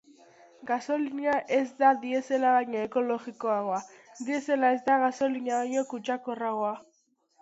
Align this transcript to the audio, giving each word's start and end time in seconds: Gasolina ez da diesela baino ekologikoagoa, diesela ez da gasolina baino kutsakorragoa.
Gasolina 0.69 1.33
ez 1.57 1.65
da 1.83 1.91
diesela 2.07 2.55
baino 2.57 2.81
ekologikoagoa, 2.85 3.83
diesela 4.31 4.73
ez 4.77 4.81
da 4.89 4.97
gasolina 5.07 5.61
baino 5.63 5.85
kutsakorragoa. 5.93 6.75